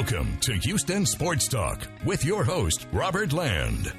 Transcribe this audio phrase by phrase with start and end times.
[0.00, 3.92] Welcome to Houston Sports Talk with your host, Robert Land.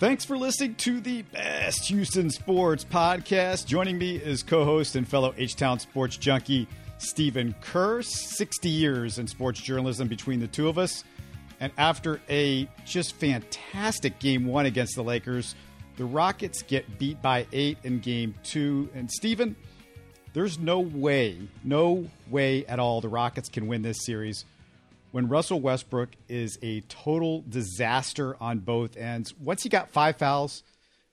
[0.00, 3.64] Thanks for listening to the best Houston sports podcast.
[3.64, 6.66] Joining me is co host and fellow H Town sports junkie,
[6.98, 8.02] Stephen Kerr.
[8.02, 11.04] 60 years in sports journalism between the two of us.
[11.60, 15.54] And after a just fantastic game one against the Lakers,
[15.96, 18.90] the Rockets get beat by eight in game two.
[18.96, 19.54] And Stephen,
[20.32, 24.44] there's no way, no way at all the Rockets can win this series
[25.16, 29.32] when Russell Westbrook is a total disaster on both ends.
[29.38, 30.62] Once he got five fouls,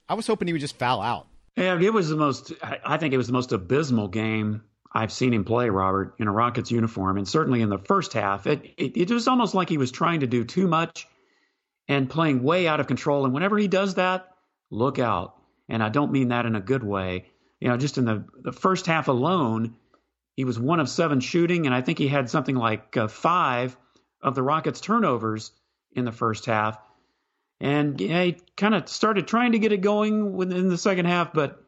[0.10, 1.26] I was hoping he would just foul out.
[1.56, 4.62] Yeah, it was the most, I think it was the most abysmal game
[4.94, 7.18] I've seen him play, Robert, in a Rockets uniform.
[7.18, 10.20] And certainly in the first half, it, it, it was almost like he was trying
[10.20, 11.08] to do too much
[11.88, 13.24] and playing way out of control.
[13.24, 14.28] And whenever he does that,
[14.70, 15.38] look out.
[15.70, 17.28] And I don't mean that in a good way.
[17.62, 19.76] You know, just in the, the first half alone,
[20.36, 23.78] he was one of seven shooting, and I think he had something like uh, five
[24.24, 25.52] of the Rockets' turnovers
[25.92, 26.78] in the first half.
[27.60, 31.64] And he kind of started trying to get it going within the second half, but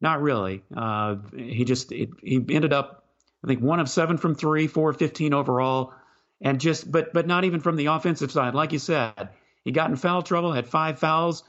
[0.00, 0.62] not really.
[0.74, 3.04] Uh, he just it, he ended up,
[3.44, 5.92] I think, one of seven from three, four of fifteen overall,
[6.40, 8.54] and just but but not even from the offensive side.
[8.54, 9.28] Like you said,
[9.64, 11.44] he got in foul trouble, had five fouls,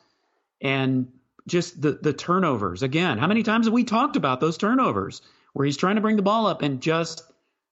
[0.62, 1.08] and
[1.48, 3.18] just the the turnovers again.
[3.18, 5.22] How many times have we talked about those turnovers
[5.54, 7.24] where he's trying to bring the ball up and just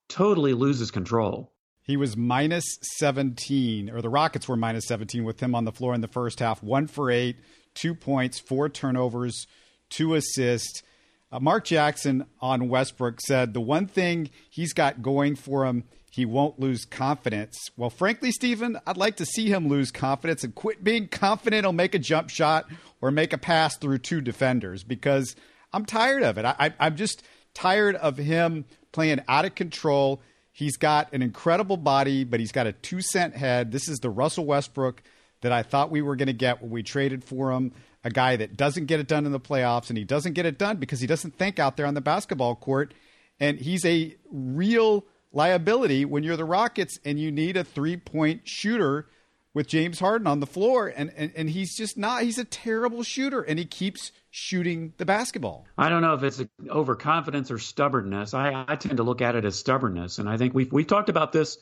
[0.08, 1.52] totally loses control?
[1.84, 2.66] He was minus
[2.98, 6.40] 17, or the Rockets were minus 17 with him on the floor in the first
[6.40, 6.62] half.
[6.62, 7.38] One for eight,
[7.74, 9.48] two points, four turnovers,
[9.90, 10.84] two assists.
[11.32, 16.26] Uh, Mark Jackson on Westbrook said the one thing he's got going for him, he
[16.26, 17.56] won't lose confidence.
[17.78, 21.74] Well, frankly, Stephen, I'd like to see him lose confidence and quit being confident he'll
[21.74, 22.66] make a jump shot
[23.00, 25.36] or make a pass through two defenders because
[25.72, 26.46] I'm tired of it.
[26.46, 30.22] I, I, I'm just tired of him playing out of control
[30.60, 33.72] He's got an incredible body, but he's got a two cent head.
[33.72, 35.02] This is the Russell Westbrook
[35.40, 37.72] that I thought we were going to get when we traded for him.
[38.04, 40.58] A guy that doesn't get it done in the playoffs, and he doesn't get it
[40.58, 42.94] done because he doesn't think out there on the basketball court.
[43.40, 48.46] And he's a real liability when you're the Rockets and you need a three point
[48.46, 49.08] shooter
[49.54, 50.88] with James Harden on the floor.
[50.88, 55.06] And, and, and he's just not, he's a terrible shooter, and he keeps shooting the
[55.06, 55.66] basketball.
[55.78, 58.34] I don't know if it's overconfidence or stubbornness.
[58.34, 61.10] I, I tend to look at it as stubbornness, and I think we've we talked
[61.10, 61.58] about this.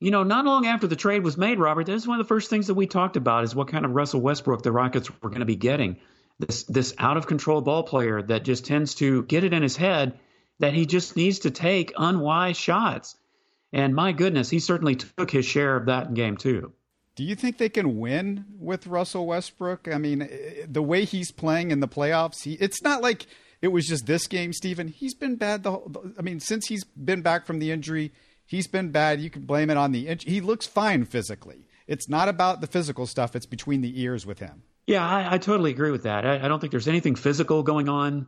[0.00, 2.28] You know, not long after the trade was made, Robert, this is one of the
[2.28, 5.28] first things that we talked about is what kind of Russell Westbrook the Rockets were
[5.28, 5.96] going to be getting.
[6.40, 9.76] This this out of control ball player that just tends to get it in his
[9.76, 10.18] head
[10.58, 13.16] that he just needs to take unwise shots.
[13.72, 16.72] And my goodness, he certainly took his share of that in game two.
[17.14, 19.88] Do you think they can win with Russell Westbrook?
[19.92, 23.26] I mean, eh, the way he's playing in the playoffs, he, it's not like
[23.60, 24.88] it was just this game, Stephen.
[24.88, 28.12] He's been bad the whole, I mean, since he's been back from the injury,
[28.46, 29.20] he's been bad.
[29.20, 30.32] You can blame it on the injury.
[30.32, 31.66] He looks fine physically.
[31.86, 34.62] It's not about the physical stuff, it's between the ears with him.
[34.86, 36.24] Yeah, I, I totally agree with that.
[36.24, 38.26] I, I don't think there's anything physical going on.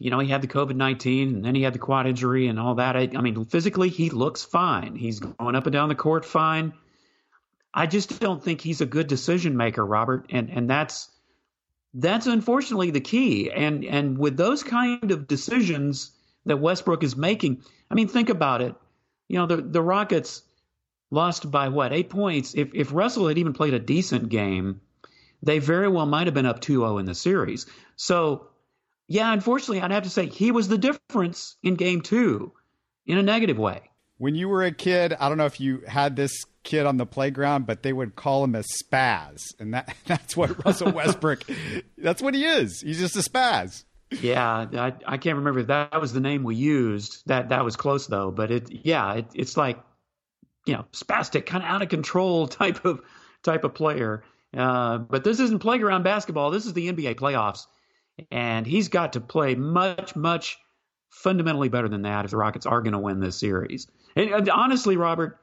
[0.00, 2.58] You know, he had the COVID 19 and then he had the quad injury and
[2.58, 2.96] all that.
[2.96, 4.96] I, I mean, physically, he looks fine.
[4.96, 6.72] He's going up and down the court fine
[7.74, 11.10] I just don't think he's a good decision maker, Robert, and and that's
[11.92, 13.50] that's unfortunately the key.
[13.50, 16.12] And and with those kind of decisions
[16.46, 18.74] that Westbrook is making, I mean, think about it.
[19.28, 20.42] You know, the the Rockets
[21.10, 22.54] lost by what eight points.
[22.54, 24.80] If if Russell had even played a decent game,
[25.42, 27.66] they very well might have been up 2-0 in the series.
[27.96, 28.48] So,
[29.08, 32.52] yeah, unfortunately, I'd have to say he was the difference in game two,
[33.06, 33.90] in a negative way.
[34.24, 37.04] When you were a kid, I don't know if you had this kid on the
[37.04, 41.44] playground, but they would call him a spaz, and that that's what Russell Westbrook.
[41.98, 42.80] that's what he is.
[42.80, 43.84] He's just a spaz.
[44.22, 47.22] Yeah, I, I can't remember if that was the name we used.
[47.26, 48.30] That that was close though.
[48.30, 49.78] But it, yeah, it, it's like
[50.64, 53.02] you know, spastic, kind of out of control type of
[53.42, 54.24] type of player.
[54.56, 56.50] Uh, but this isn't playground basketball.
[56.50, 57.66] This is the NBA playoffs,
[58.30, 60.56] and he's got to play much, much
[61.10, 63.86] fundamentally better than that if the Rockets are going to win this series.
[64.16, 65.38] And, and honestly, Robert,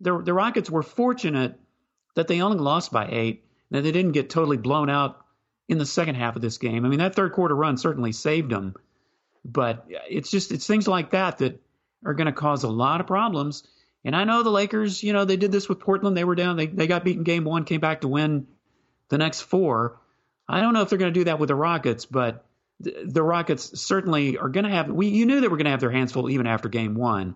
[0.00, 1.58] the, the Rockets were fortunate
[2.14, 5.24] that they only lost by eight, that they didn't get totally blown out
[5.68, 6.84] in the second half of this game.
[6.84, 8.74] I mean, that third quarter run certainly saved them,
[9.44, 11.60] but it's just it's things like that that
[12.04, 13.64] are going to cause a lot of problems.
[14.04, 16.16] And I know the Lakers, you know, they did this with Portland.
[16.16, 18.46] They were down, they they got beaten game one, came back to win
[19.08, 20.00] the next four.
[20.48, 22.44] I don't know if they're going to do that with the Rockets, but
[22.78, 24.88] the, the Rockets certainly are going to have.
[24.88, 27.34] We you knew they were going to have their hands full even after game one.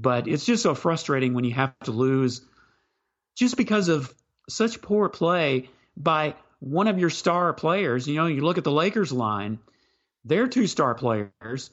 [0.00, 2.40] But it's just so frustrating when you have to lose
[3.34, 4.14] just because of
[4.48, 8.06] such poor play by one of your star players.
[8.06, 9.58] You know, you look at the Lakers line,
[10.24, 11.70] they're two star players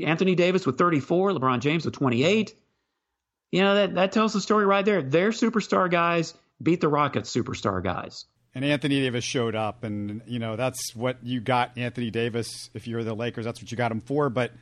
[0.00, 2.54] Anthony Davis with 34, LeBron James with 28.
[3.52, 5.02] you know that that tells the story right there.
[5.02, 8.24] Their superstar guys beat the Rockets' superstar guys.
[8.54, 12.70] And Anthony Davis showed up, and you know that's what you got Anthony Davis.
[12.74, 14.30] If you're the Lakers, that's what you got him for.
[14.30, 14.52] But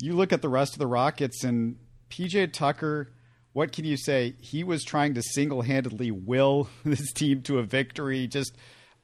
[0.00, 1.76] you look at the rest of the Rockets, and
[2.10, 3.10] PJ Tucker.
[3.52, 4.34] What can you say?
[4.40, 8.26] He was trying to single-handedly will this team to a victory.
[8.26, 8.56] Just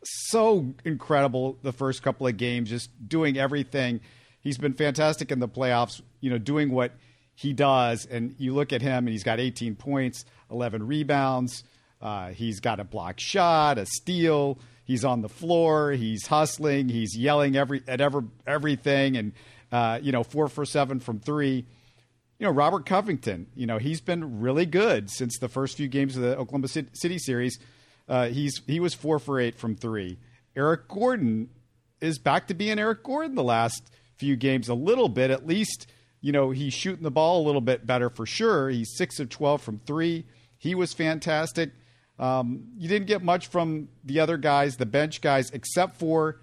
[0.02, 4.00] so incredible the first couple of games, just doing everything.
[4.40, 6.00] He's been fantastic in the playoffs.
[6.20, 6.92] You know, doing what
[7.34, 8.06] he does.
[8.06, 11.64] And you look at him, and he's got 18 points, 11 rebounds.
[12.00, 14.58] Uh, he's got a block shot, a steal.
[14.84, 15.92] He's on the floor.
[15.92, 16.88] He's hustling.
[16.88, 19.32] He's yelling every at ever everything, and
[19.70, 21.64] uh, you know, four for seven from three.
[22.42, 23.46] You know, Robert Covington.
[23.54, 27.16] You know, he's been really good since the first few games of the Oklahoma City
[27.16, 27.56] series.
[28.08, 30.18] Uh, he's he was four for eight from three.
[30.56, 31.50] Eric Gordon
[32.00, 35.86] is back to being Eric Gordon the last few games a little bit at least
[36.20, 38.70] you know, he's shooting the ball a little bit better for sure.
[38.70, 40.24] He's six of 12 from three.
[40.58, 41.70] He was fantastic.
[42.18, 46.40] Um, you didn't get much from the other guys, the bench guys, except for,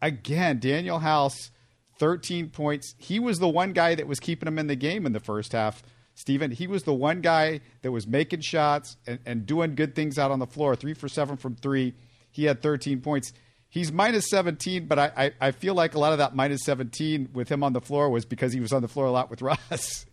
[0.00, 1.50] again, Danuel House,
[1.98, 2.94] 13 points.
[2.98, 5.52] He was the one guy that was keeping him in the game in the first
[5.52, 5.82] half.
[6.14, 10.18] Stephen, he was the one guy that was making shots and, and doing good things
[10.18, 10.74] out on the floor.
[10.74, 11.94] Three for seven from three.
[12.30, 13.32] He had 13 points
[13.76, 17.30] he's minus 17, but I, I, I, feel like a lot of that minus 17
[17.32, 19.42] with him on the floor was because he was on the floor a lot with
[19.70, 20.06] Russ.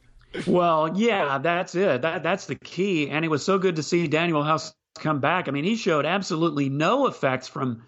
[0.45, 2.01] well, yeah, that's it.
[2.01, 3.09] That, that's the key.
[3.09, 5.47] And it was so good to see Danuel House come back.
[5.47, 7.83] I mean, he showed absolutely no effects from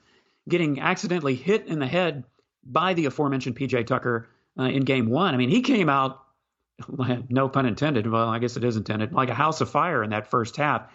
[0.47, 2.23] getting accidentally hit in the head
[2.65, 4.27] by the aforementioned PJ Tucker
[4.59, 5.33] uh, in game one.
[5.33, 6.23] I mean, he came out,
[7.29, 10.09] no pun intended, well, I guess it is intended, like a house of fire in
[10.11, 10.89] that first half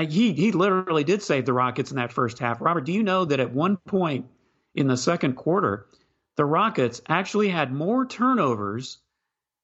[0.00, 2.60] he he literally did save the Rockets in that first half.
[2.60, 4.26] Robert, do you know that at one point
[4.74, 5.86] in the second quarter,
[6.36, 8.98] the Rockets actually had more turnovers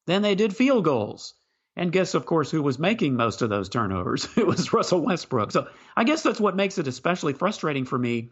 [0.07, 1.33] than they did field goals?
[1.77, 4.27] And guess, of course, who was making most of those turnovers?
[4.37, 5.51] It was Russell Westbrook.
[5.51, 8.31] So I guess that's what makes it especially frustrating for me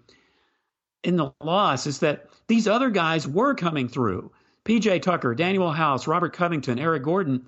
[1.03, 4.31] in the loss is that these other guys were coming through.
[4.65, 7.45] PJ Tucker, Danuel House, Robert Covington, Eric Gordon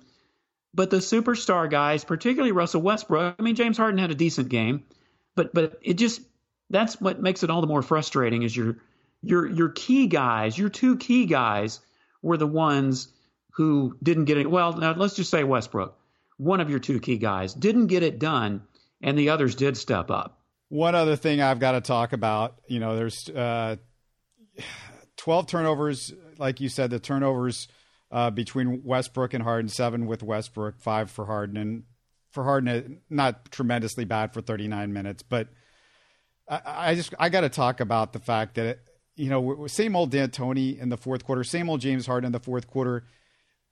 [0.74, 4.84] but the superstar guys, particularly Russell Westbrook, I mean, James Harden had a decent game,
[5.34, 6.22] but but it just
[6.70, 8.78] that's what makes it all the more frustrating is your
[9.22, 11.80] your your key guys, your two key guys
[12.22, 13.08] were the ones
[13.52, 14.50] who didn't get it.
[14.50, 15.94] Well, now let's just say Westbrook,
[16.38, 18.62] one of your two key guys, didn't get it done,
[19.02, 20.41] and the others did step up.
[20.72, 23.76] One other thing I've got to talk about, you know, there's uh,
[25.18, 27.68] 12 turnovers, like you said, the turnovers
[28.10, 31.82] uh, between Westbrook and Harden, seven with Westbrook, five for Harden, and
[32.30, 35.22] for Harden, not tremendously bad for 39 minutes.
[35.22, 35.48] But
[36.48, 38.78] I, I just I got to talk about the fact that
[39.14, 42.40] you know same old D'Antoni in the fourth quarter, same old James Harden in the
[42.40, 43.04] fourth quarter.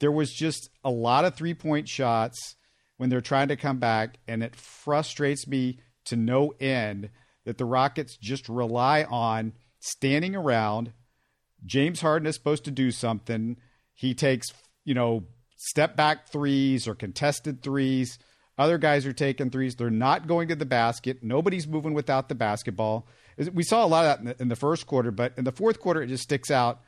[0.01, 2.57] There was just a lot of three point shots
[2.99, 5.79] when they're trying to come back, and it frustrates me
[6.11, 7.11] to no end
[7.45, 10.93] that the Rockets just rely on standing around.
[11.65, 13.57] James Harden is supposed to do something
[13.95, 14.49] he takes,
[14.85, 15.25] you know,
[15.57, 18.19] step back threes or contested threes.
[18.57, 19.75] Other guys are taking threes.
[19.75, 21.23] They're not going to the basket.
[21.23, 23.07] Nobody's moving without the basketball.
[23.53, 25.53] We saw a lot of that in the, in the first quarter, but in the
[25.53, 26.81] fourth quarter, it just sticks out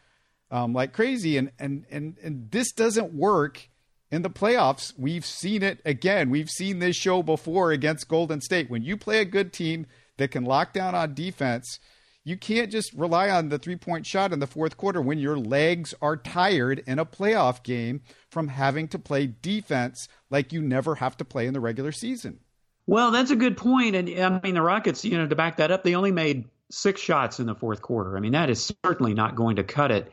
[0.50, 1.38] um, like crazy.
[1.38, 3.68] And, and, and, and this doesn't work
[4.12, 4.93] in the playoffs.
[4.97, 6.31] We've seen it again.
[6.31, 8.71] We've seen this show before against Golden State.
[8.71, 9.87] When you play a good team
[10.19, 11.81] that can lock down on defense–
[12.25, 15.37] you can't just rely on the three point shot in the fourth quarter when your
[15.37, 20.97] legs are tired in a playoff game from having to play defense like you never
[20.97, 22.38] have to play in the regular season.
[22.87, 23.97] Well, that's a good point.
[23.97, 27.00] And I mean, the Rockets, you know, to back that up, they only made six
[27.00, 28.16] shots in the fourth quarter.
[28.16, 30.12] I mean, that is certainly not going to cut it.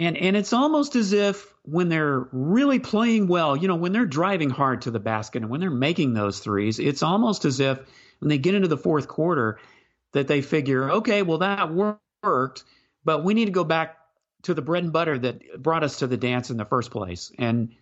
[0.00, 4.06] And and it's almost as if when they're really playing well, you know, when they're
[4.06, 7.78] driving hard to the basket and when they're making those threes, it's almost as if
[8.18, 9.58] when they get into the fourth quarter,
[10.12, 11.70] that they figure, okay, well, that
[12.22, 12.64] worked,
[13.04, 13.98] but we need to go back
[14.42, 17.30] to the bread and butter that brought us to the dance in the first place.
[17.38, 17.74] And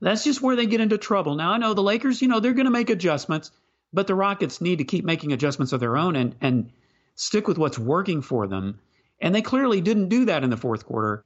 [0.00, 1.34] that's just where they get into trouble.
[1.34, 3.50] Now, I know the Lakers, you know, they're going to make adjustments,
[3.92, 6.70] but the Rockets need to keep making adjustments of their own and, and
[7.14, 8.80] stick with what's working for them.
[9.20, 11.24] And they clearly didn't do that in the fourth quarter.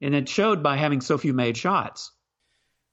[0.00, 2.12] And it showed by having so few made shots.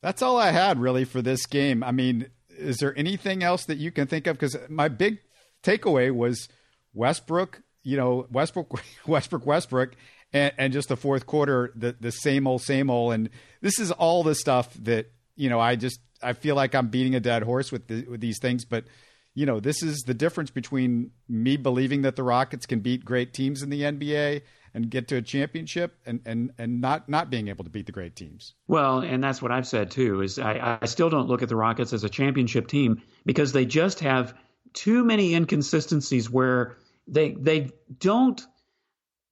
[0.01, 1.83] That's all I had really for this game.
[1.83, 4.37] I mean, is there anything else that you can think of?
[4.37, 5.19] Because my big
[5.63, 6.47] takeaway was
[6.93, 9.95] Westbrook, you know, Westbrook, Westbrook, Westbrook,
[10.33, 13.29] and, and just the fourth quarter, the the same old, same old, and
[13.61, 15.59] this is all the stuff that you know.
[15.59, 18.65] I just I feel like I'm beating a dead horse with the, with these things,
[18.65, 18.85] but
[19.33, 23.33] you know, this is the difference between me believing that the Rockets can beat great
[23.33, 24.41] teams in the NBA
[24.75, 27.93] and get to a championship and, and, and not, not being able to beat the
[27.93, 28.53] great teams.
[28.67, 31.55] Well, and that's what I've said too, is I, I still don't look at the
[31.55, 34.35] Rockets as a championship team because they just have
[34.73, 36.75] too many inconsistencies where
[37.07, 38.41] they they don't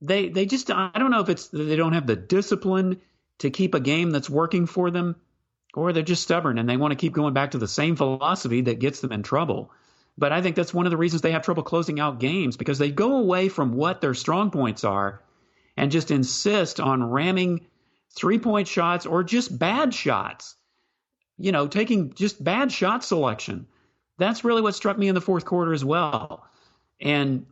[0.01, 3.01] they they just I don't know if it's they don't have the discipline
[3.39, 5.17] to keep a game that's working for them
[5.73, 8.61] or they're just stubborn and they want to keep going back to the same philosophy
[8.61, 9.71] that gets them in trouble.
[10.17, 12.77] But I think that's one of the reasons they have trouble closing out games because
[12.77, 15.21] they go away from what their strong points are
[15.77, 17.65] and just insist on ramming
[18.15, 20.55] three point shots or just bad shots.
[21.37, 23.67] You know, taking just bad shot selection.
[24.17, 26.45] That's really what struck me in the fourth quarter as well.
[27.01, 27.47] And,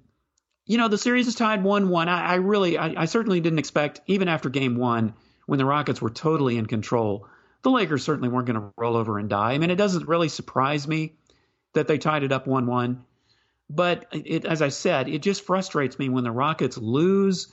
[0.65, 2.07] you know, the series is tied 1 1.
[2.07, 5.13] I, I, really, I, I certainly didn't expect, even after game one,
[5.47, 7.27] when the Rockets were totally in control,
[7.63, 9.53] the Lakers certainly weren't going to roll over and die.
[9.53, 11.15] I mean, it doesn't really surprise me
[11.73, 13.03] that they tied it up 1 1.
[13.69, 17.51] But it, as I said, it just frustrates me when the Rockets lose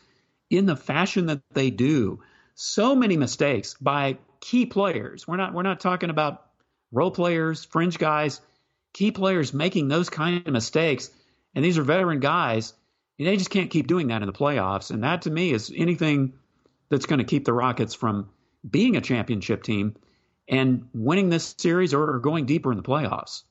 [0.51, 2.21] in the fashion that they do.
[2.55, 5.27] So many mistakes by key players.
[5.29, 6.47] We're not we're not talking about
[6.93, 8.41] role players, fringe guys,
[8.93, 11.11] key players making those kind of mistakes.
[11.55, 12.75] And these are veteran guys.
[13.19, 14.91] And they just can't keep doing that in the playoffs.
[14.91, 16.35] And that to me is anything
[16.89, 18.29] that's going to keep the Rockets from
[18.69, 19.97] being a championship team
[20.49, 23.43] and winning this series or, going deeper in the playoffs.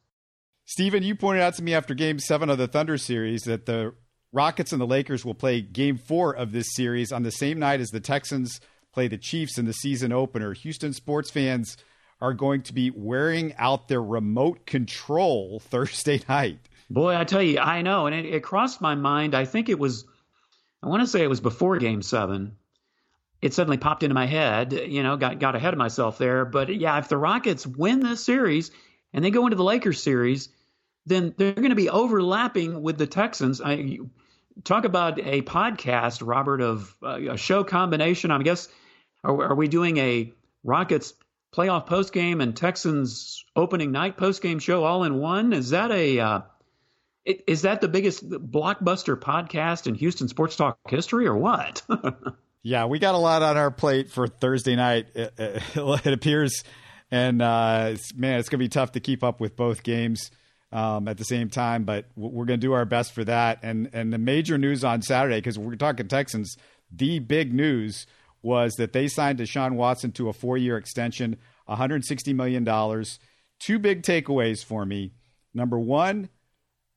[0.66, 3.94] Stephen, you pointed out to me after game seven of the Thunder series that the
[4.34, 7.80] Rockets and the Lakers will play game four of this series on the same night
[7.80, 8.60] as the Texans
[8.94, 10.54] play the Chiefs in the season opener.
[10.54, 11.78] Houston sports fans
[12.20, 16.60] are going to be wearing out their remote control Thursday night.
[16.90, 18.08] Boy, I tell you, I know.
[18.08, 19.36] And it, it crossed my mind.
[19.36, 20.06] I think it was,
[20.82, 22.58] I want to say it was before game seven.
[23.42, 26.44] It suddenly popped into my head, you know, got, got ahead of myself there.
[26.44, 28.72] But yeah, if the Rockets win this series
[29.14, 30.50] and they go into the Lakers series,
[31.08, 33.62] then they're going to be overlapping with the Texans.
[33.62, 34.00] I
[34.64, 38.30] talk about a podcast, Robert, of uh, a show combination.
[38.30, 38.68] I guess
[39.24, 40.34] are, are, we doing a
[40.66, 41.14] Rockets
[41.54, 45.54] playoff post game and Texans opening night post game show all in one?
[45.54, 46.42] Is that a uh,
[47.26, 51.84] is that the biggest blockbuster podcast in Houston sports talk history, or what?
[52.64, 55.08] yeah, we got a lot on our plate for Thursday night.
[55.16, 55.64] It, it,
[56.06, 56.66] it appears,
[57.10, 60.32] and uh, man, it's going to be tough to keep up with both games
[60.78, 61.86] um, at the same time.
[61.86, 63.60] But we're going to do our best for that.
[63.64, 66.56] And and the major news on Saturday, because we're talking Texans,
[66.92, 68.06] the big news
[68.44, 72.64] was that they signed Deshaun Watson to a four year extension, $160 million.
[73.60, 75.14] Two big takeaways for me.
[75.52, 76.30] Number one,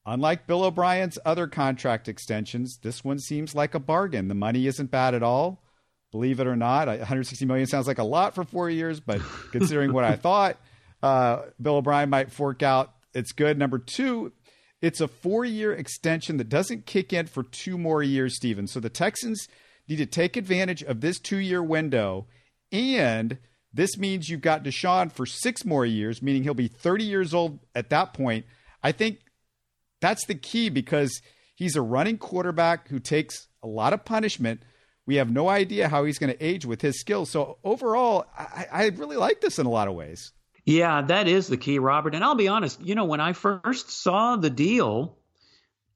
[0.04, 4.28] unlike Bill O'Brien's other contract extensions, this one seems like a bargain.
[4.28, 5.64] The money isn't bad at all.
[6.12, 9.22] Believe it or not, 160 million sounds like a lot for four years, but
[9.52, 10.58] considering what I thought
[11.02, 13.58] uh, Bill O'Brien might fork out it's good.
[13.58, 14.32] Number two,
[14.80, 18.66] it's a four year extension that doesn't kick in for two more years, Stephen.
[18.66, 19.46] So the Texans
[19.88, 22.26] need to take advantage of this two year window.
[22.72, 23.38] And
[23.72, 27.60] this means you've got Deshaun for six more years, meaning he'll be 30 years old
[27.74, 28.46] at that point.
[28.82, 29.18] I think
[30.00, 31.20] that's the key because
[31.54, 34.62] he's a running quarterback who takes a lot of punishment.
[35.06, 37.30] We have no idea how he's going to age with his skills.
[37.30, 40.32] So overall, I, I really like this in a lot of ways.
[40.64, 42.14] Yeah, that is the key, Robert.
[42.14, 45.16] And I'll be honest, you know, when I first saw the deal,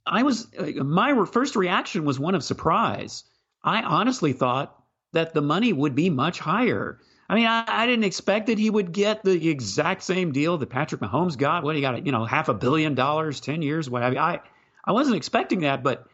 [0.07, 3.25] I was my first reaction was one of surprise.
[3.63, 6.99] I honestly thought that the money would be much higher.
[7.29, 10.69] I mean, I, I, didn't expect that he would get the exact same deal that
[10.69, 11.65] Patrick Mahomes got.
[11.65, 14.19] What he got, you know, half a billion dollars, ten years, what have you.
[14.19, 14.41] I
[14.85, 16.07] I wasn't expecting that, but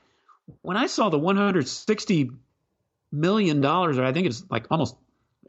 [0.63, 2.31] when I saw the 160
[3.11, 4.95] million dollars, or I think it's like almost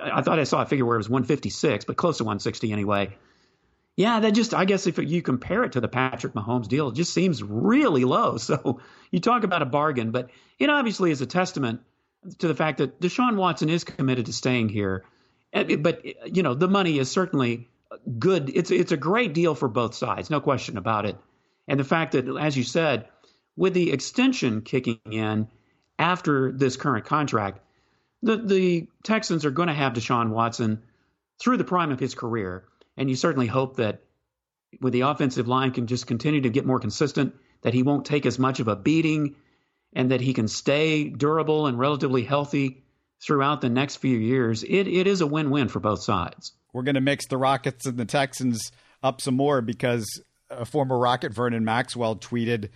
[0.02, 3.18] I thought I saw a figure where it was 156, but close to 160 anyway.
[3.96, 6.96] Yeah, that just I guess if you compare it to the Patrick Mahomes deal, it
[6.96, 8.38] just seems really low.
[8.38, 8.80] So
[9.12, 11.82] you talk about a bargain, but it obviously is a testament
[12.40, 15.04] to the fact that Deshaun Watson is committed to staying here.
[15.52, 16.06] But
[16.36, 17.70] you know, the money is certainly
[18.18, 18.50] good.
[18.54, 21.18] It's it's a great deal for both sides, no question about it.
[21.68, 23.08] And the fact that, as you said,
[23.56, 25.48] with the extension kicking in
[26.00, 27.60] after this current contract,
[28.22, 30.84] the the Texans are going to have Deshaun Watson
[31.40, 32.66] through the prime of his career,
[32.98, 34.02] and you certainly hope that
[34.80, 38.26] with the offensive line can just continue to get more consistent, that he won't take
[38.26, 39.36] as much of a beating,
[39.94, 42.84] and that he can stay durable and relatively healthy
[43.22, 44.64] throughout the next few years.
[44.64, 46.54] It it is a win win for both sides.
[46.74, 48.72] We're going to mix the Rockets and the Texans
[49.04, 52.70] up some more because a former Rocket Vernon Maxwell tweeted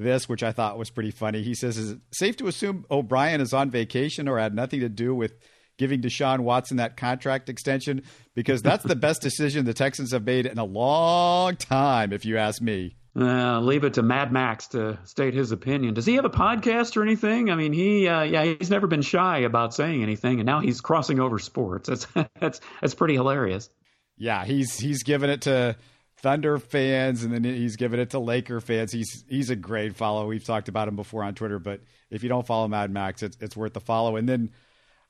[0.00, 1.42] this, which I thought was pretty funny.
[1.42, 4.88] He says, Is it safe to assume O'Brien is on vacation or had nothing to
[4.88, 5.34] do with
[5.78, 8.02] giving Deshaun Watson that contract extension?
[8.34, 12.36] Because that's the best decision the Texans have made in a long time, if you
[12.36, 12.96] ask me.
[13.16, 15.94] Uh, leave it to Mad Max to state his opinion.
[15.94, 17.50] Does he have a podcast or anything?
[17.50, 20.80] I mean, he uh, yeah, he's never been shy about saying anything, and now he's
[20.80, 21.88] crossing over sports.
[21.88, 22.06] That's
[22.40, 23.68] that's that's pretty hilarious.
[24.16, 25.76] Yeah, he's he's given it to
[26.22, 28.92] Thunder fans, and then he's giving it to Laker fans.
[28.92, 30.26] He's he's a great follow.
[30.26, 33.38] We've talked about him before on Twitter, but if you don't follow Mad Max, it's
[33.40, 34.16] it's worth the follow.
[34.16, 34.50] And then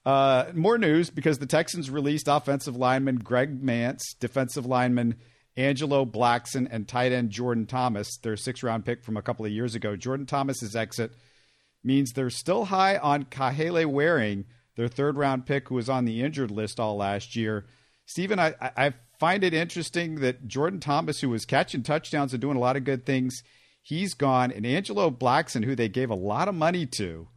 [0.07, 5.17] uh, more news because the Texans released offensive lineman Greg Mancz, defensive lineman
[5.57, 9.53] Angelo Blackson and tight end Jordan Thomas, their six round pick from a couple of
[9.53, 9.97] years ago.
[9.97, 11.13] Jordan Thomas's exit
[11.83, 14.45] means they're still high on Kahale Warring,
[14.77, 17.67] their third round pick, who was on the injured list all last year.
[18.07, 22.57] Stephen, I, I find it interesting that Jordan Thomas, who was catching touchdowns and doing
[22.57, 23.43] a lot of good things,
[23.83, 24.51] he's gone.
[24.51, 27.29] And Angelo Blackson, who they gave a lot of money to,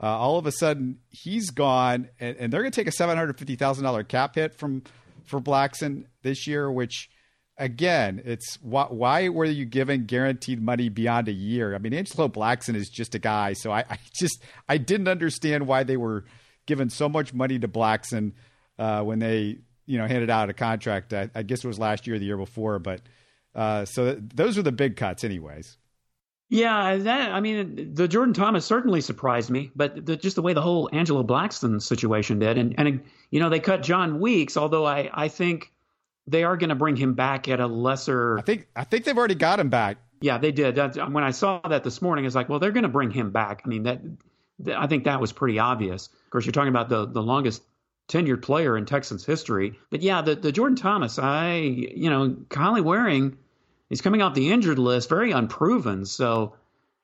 [0.00, 3.16] uh, all of a sudden he's gone, and, and they're going to take a seven
[3.16, 4.82] hundred fifty thousand dollar cap hit from
[5.24, 7.08] for Blackson this year, which
[7.56, 11.74] again, it's why, why, were you giving guaranteed money beyond a year?
[11.74, 15.66] I mean, Angelo Blackson is just a guy, so I, I just I didn't understand
[15.66, 16.24] why they were
[16.66, 18.32] giving so much money to Blackson
[18.78, 19.58] uh, when they
[19.92, 21.12] you know handed out a contract.
[21.12, 23.02] I, I, guess it was last year, or the year before, but
[23.54, 25.76] uh, so those are the big cuts, anyways.
[26.48, 30.54] Yeah, that I mean, the Jordan Thomas certainly surprised me, but the, just the way
[30.54, 34.86] the whole Angelo Blackson situation did, and and you know they cut John Weems, although
[34.86, 35.70] I I think
[36.26, 38.38] they are going to bring him back at a lesser.
[38.38, 39.98] I think I think they've already got him back.
[40.22, 40.78] Yeah, they did.
[40.78, 43.62] When I saw that this morning, it's like, well, they're going to bring him back.
[43.64, 44.00] I mean, that
[44.74, 46.06] I think that was pretty obvious.
[46.06, 47.62] Of course, you're talking about the the longest
[48.08, 49.78] tenured player in Texans history.
[49.90, 53.36] But yeah, the the Jordan Thomas, I you know, Kahale Warring,
[53.88, 56.06] he's coming off the injured list, very unproven.
[56.06, 56.56] So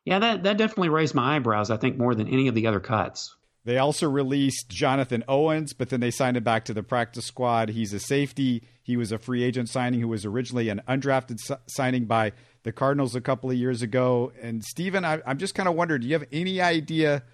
[0.05, 1.71] yeah, that that definitely raised my eyebrows.
[1.71, 3.35] I think more than any of the other cuts.
[3.65, 7.69] They also released Jonathan Owens, but then they signed him back to the practice squad.
[7.69, 8.63] He's a safety.
[8.83, 13.15] He was a free agent signing who was originally an undrafted signing by the Cardinals
[13.15, 14.33] a couple of years ago.
[14.41, 17.25] And Stephen, I, am just kind of wondering, do you have any idea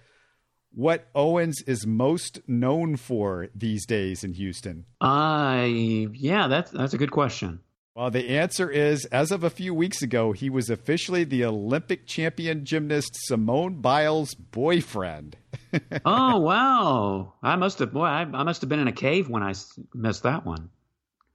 [0.75, 4.85] what Owens is most known for these days in Houston?
[4.99, 7.61] Uh, yeah, that's that's a good question.
[7.95, 12.05] Well, the answer is as of a few weeks ago, he was officially the Olympic
[12.05, 15.37] champion gymnast Simone Biles' boyfriend.
[16.05, 17.33] oh wow!
[17.41, 19.53] I must have boy, I, I, must have been in a cave when I
[19.93, 20.71] missed that one.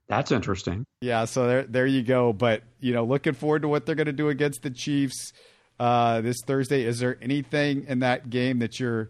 [0.07, 0.85] That's interesting.
[1.01, 2.35] Yeah, so there there you go.
[2.35, 5.33] But you know, looking forward to what they're going to do against the Chiefs
[5.79, 6.83] uh, this Thursday.
[6.83, 9.09] Is there anything in that game that you're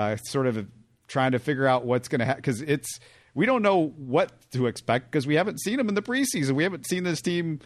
[0.00, 0.66] uh, sort of
[1.08, 2.40] trying to figure out what's going to happen?
[2.40, 3.00] Because it's
[3.34, 6.52] we don't know what to expect because we haven't seen them in the preseason.
[6.52, 7.60] We haven't seen this team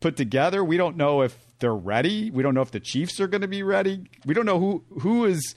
[0.00, 0.62] put together.
[0.64, 2.30] We don't know if they're ready.
[2.30, 4.04] We don't know if the Chiefs are going to be ready.
[4.24, 5.54] We don't know who who is,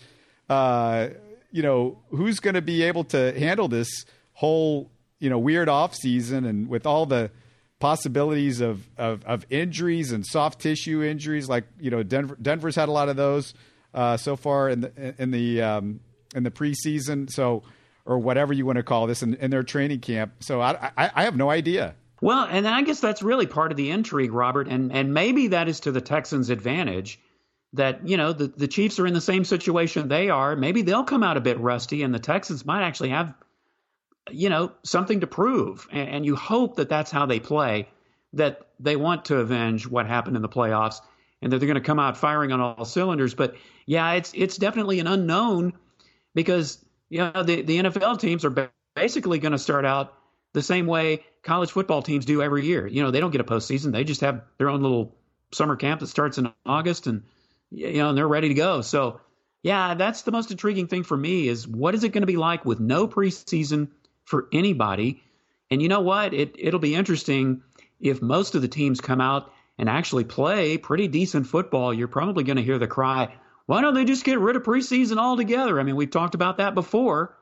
[0.50, 1.10] uh,
[1.52, 5.96] you know, who's going to be able to handle this whole you know weird off
[5.96, 7.32] season and with all the
[7.80, 11.50] possibilities of, of, of injuries and soft tissue injuries.
[11.50, 13.54] Like you know, Denver Denver's had a lot of those
[13.94, 16.00] uh, so far in the in the um,
[16.36, 17.32] in the preseason.
[17.32, 17.64] So
[18.06, 20.34] or whatever you want to call this in, in their training camp.
[20.40, 21.96] So I, I, I have no idea.
[22.22, 25.68] Well, and I guess that's really part of the intrigue, Robert, and and maybe that
[25.68, 27.20] is to the Texans' advantage.
[27.74, 30.56] That you know the the Chiefs are in the same situation they are.
[30.56, 33.34] Maybe they'll come out a bit rusty, and the Texans might actually have,
[34.32, 35.88] you know, something to prove.
[35.92, 37.90] And, and you hope that that's how they play.
[38.34, 41.02] That they want to avenge what happened in the playoffs,
[41.42, 43.34] and that they're going to come out firing on all cylinders.
[43.34, 45.74] But yeah, it's it's definitely an unknown
[46.36, 50.14] because you know, the, the NFL teams are basically going to start out
[50.54, 52.86] the same way college football teams do every year.
[52.86, 55.16] You know, they don't get a postseason; they just have their own little
[55.52, 57.24] summer camp that starts in August, and
[57.72, 58.82] you know, and they're ready to go.
[58.82, 59.22] So,
[59.64, 62.38] yeah, that's the most intriguing thing for me is what is it going to be
[62.38, 63.90] like with no preseason
[64.24, 65.22] for anybody?
[65.72, 66.34] And you know what?
[66.34, 67.64] It it'll be interesting
[68.00, 71.94] if most of the teams come out and actually play pretty decent football.
[71.94, 73.34] You're probably going to hear the cry,
[73.66, 75.80] why don't they just get rid of preseason altogether?
[75.80, 77.36] I mean, we've talked about that before.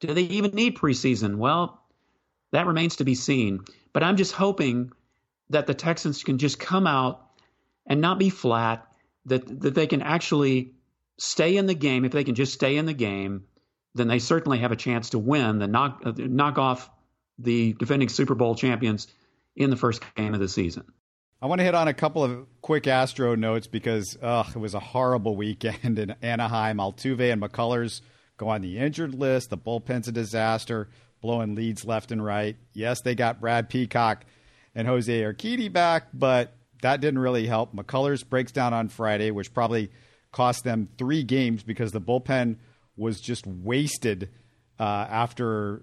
[0.00, 1.36] Do they even need preseason?
[1.36, 1.80] Well,
[2.50, 3.64] that remains to be seen.
[3.92, 4.92] But I'm just hoping
[5.50, 7.24] that the Texans can just come out
[7.86, 8.86] and not be flat,
[9.26, 10.72] that, that they can actually
[11.18, 12.04] stay in the game.
[12.04, 13.44] If they can just stay in the game,
[13.94, 16.90] then they certainly have a chance to win, the knock, uh, knock off
[17.38, 19.06] the defending Super Bowl champions
[19.54, 20.84] in the first game of the season.
[21.42, 24.74] I want to hit on a couple of quick Astro notes because ugh, it was
[24.74, 26.76] a horrible weekend in Anaheim.
[26.76, 28.00] Altuve and McCullers
[28.36, 29.50] go on the injured list.
[29.50, 30.88] The bullpen's a disaster,
[31.20, 32.54] blowing leads left and right.
[32.74, 34.24] Yes, they got Brad Peacock
[34.76, 37.74] and Jose Urquidy back, but that didn't really help.
[37.74, 39.90] McCullers breaks down on Friday, which probably
[40.30, 42.58] cost them three games because the bullpen
[42.96, 44.30] was just wasted
[44.78, 45.82] uh, after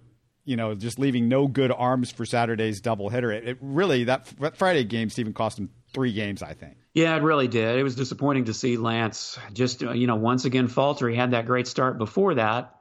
[0.50, 3.32] you know, just leaving no good arms for Saturday's doubleheader.
[3.32, 6.76] It, it really that Friday game, Stephen cost him three games, I think.
[6.96, 7.78] Yeah, it really did.
[7.78, 11.08] It was disappointing to see Lance just, you know, once again falter.
[11.08, 12.76] He had that great start before that.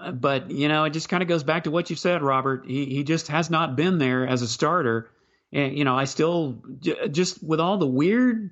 [0.00, 2.64] Uh, but, you know, it just kind of goes back to what you said, Robert.
[2.66, 5.10] He, he just has not been there as a starter.
[5.52, 6.60] And, you know, I still,
[7.10, 8.50] just with all the weird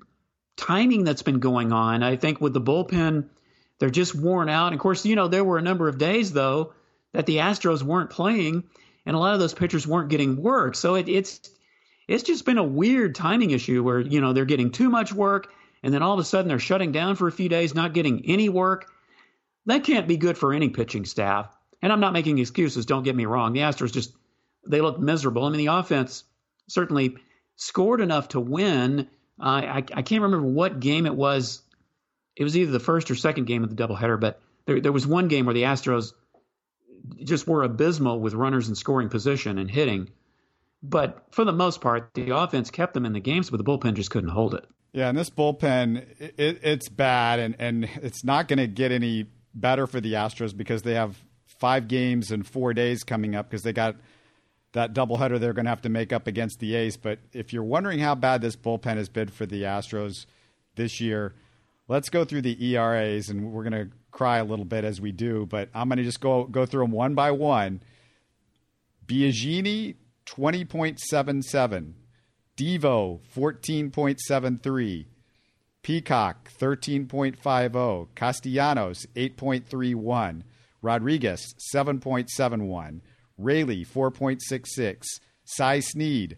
[0.55, 3.27] timing that's been going on, I think with the bullpen,
[3.79, 4.67] they're just worn out.
[4.67, 6.73] And of course, you know, there were a number of days, though,
[7.13, 8.63] that the Astros weren't playing
[9.05, 10.75] and a lot of those pitchers weren't getting work.
[10.75, 11.49] So it, it's
[12.07, 15.51] it's just been a weird timing issue where you know they're getting too much work
[15.83, 18.25] and then all of a sudden they're shutting down for a few days, not getting
[18.25, 18.91] any work.
[19.65, 21.55] That can't be good for any pitching staff.
[21.81, 22.85] And I'm not making excuses.
[22.85, 23.53] Don't get me wrong.
[23.53, 24.13] The Astros just
[24.67, 25.45] they look miserable.
[25.45, 26.23] I mean, the offense
[26.67, 27.15] certainly
[27.55, 29.07] scored enough to win.
[29.39, 31.61] Uh, I, I can't remember what game it was.
[32.35, 35.07] It was either the first or second game of the doubleheader, but there, there was
[35.07, 36.13] one game where the Astros
[37.23, 40.09] just were abysmal with runners in scoring position and hitting.
[40.81, 43.95] But for the most part, the offense kept them in the games, but the bullpen
[43.95, 44.65] just couldn't hold it.
[44.93, 49.27] Yeah, and this bullpen, it, it's bad, and, and it's not going to get any
[49.53, 53.63] better for the Astros because they have five games in four days coming up because
[53.63, 53.95] they got
[54.73, 56.95] that doubleheader they're going to have to make up against the A's.
[56.95, 60.25] But if you're wondering how bad this bullpen has been for the Astros
[60.75, 61.33] this year,
[61.87, 65.11] let's go through the ERAs, and we're going to cry a little bit as we
[65.11, 65.45] do.
[65.45, 67.81] But I'm going to just go go through them one by one.
[69.05, 69.95] Biagini
[70.29, 71.93] 20.77,
[72.55, 75.05] Devo 14.73,
[75.81, 80.43] Peacock 13.50, Castellanos 8.31,
[80.83, 83.01] Rodriguez 7.71,
[83.39, 85.03] Raley, 4.66,
[85.45, 86.37] Cy Sneed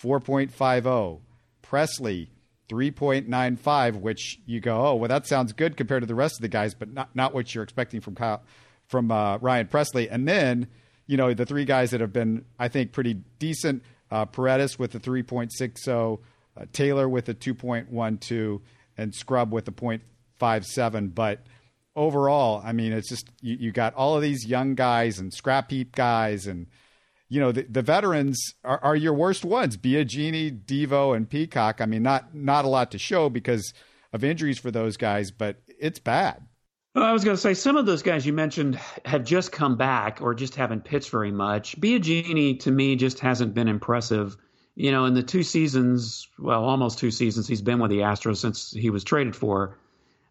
[0.00, 1.20] 4.50,
[1.64, 2.28] Pressly
[2.72, 6.48] 3.95, which you go, oh, well, that sounds good compared to the rest of the
[6.48, 8.42] guys, but not, not what you're expecting from Kyle,
[8.86, 10.08] from uh, Ryan Pressly.
[10.10, 10.68] And then
[11.06, 13.82] you know, the three guys that have been, I think, pretty decent.
[14.10, 16.20] Uh, Paredes with a 3.60,
[16.56, 18.60] uh, Taylor with a 2.12,
[18.96, 21.14] and Scrubb with a 0.57.
[21.14, 21.40] But
[21.96, 25.70] overall, I mean, it's just you, you, got all of these young guys and scrap
[25.70, 26.66] heap guys, and
[27.32, 31.80] you know the, the veterans are, are your worst ones: Biagini, Devo, and Peacock.
[31.80, 33.72] I mean, not not a lot to show because
[34.12, 36.42] of injuries for those guys, but it's bad.
[36.94, 39.78] Well, I was going to say some of those guys you mentioned have just come
[39.78, 41.80] back or just haven't pitched very much.
[41.80, 44.36] Biagini to me just hasn't been impressive.
[44.74, 48.36] You know, in the two seasons, well, almost two seasons he's been with the Astros
[48.36, 49.78] since he was traded for.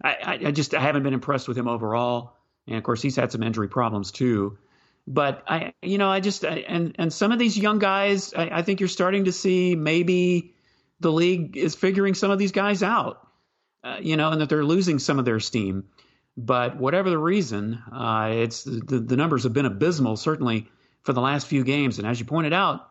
[0.03, 2.33] I, I just I haven't been impressed with him overall,
[2.67, 4.59] and of course he's had some injury problems too.
[5.07, 8.59] But I, you know, I just I, and and some of these young guys, I,
[8.59, 10.53] I think you're starting to see maybe
[10.99, 13.27] the league is figuring some of these guys out.
[13.83, 15.85] Uh, you know, and that they're losing some of their steam.
[16.37, 20.69] But whatever the reason, uh, it's the, the numbers have been abysmal, certainly
[21.01, 21.97] for the last few games.
[21.97, 22.87] And as you pointed out,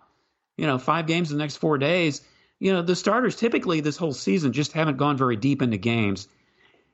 [0.56, 2.22] you know, five games in the next four days.
[2.58, 6.28] You know, the starters typically this whole season just haven't gone very deep into games.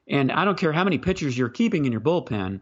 [0.07, 2.61] And I don't care how many pitchers you're keeping in your bullpen,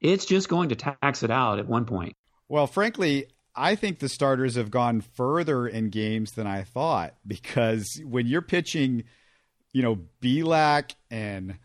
[0.00, 2.16] it's just going to tax it out at one point.
[2.48, 8.00] Well, frankly, I think the starters have gone further in games than I thought because
[8.04, 9.04] when you're pitching,
[9.72, 11.58] you know, Bielak and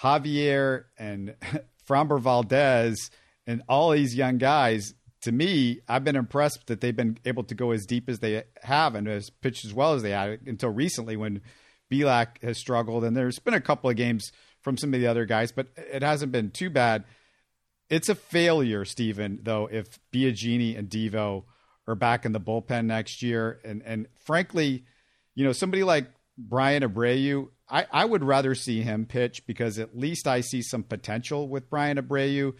[0.00, 1.36] Javier and
[1.88, 3.10] Framber Valdez
[3.46, 7.54] and all these young guys, to me, I've been impressed that they've been able to
[7.54, 10.70] go as deep as they have and as pitched as well as they have until
[10.70, 11.40] recently when
[11.90, 13.04] Bielak has struggled.
[13.04, 16.02] And there's been a couple of games from some of the other guys, but it
[16.02, 17.04] hasn't been too bad.
[17.88, 21.44] It's a failure, Stephen, though, if Biagini and Devo
[21.86, 23.60] are back in the bullpen next year.
[23.64, 24.84] And and frankly,
[25.34, 29.96] you know, somebody like Bryan Abreu, I, I would rather see him pitch because at
[29.96, 32.54] least I see some potential with Bryan Abreu.